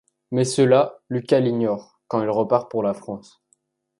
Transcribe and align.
Mais 0.31 0.45
cela, 0.45 0.97
Lucas 1.11 1.39
l'ignore 1.39 2.01
quand 2.07 2.23
il 2.23 2.29
repart 2.31 2.71
pour 2.71 2.81
la 2.81 2.95
France. 2.95 3.39